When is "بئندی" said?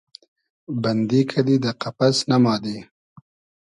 0.81-1.21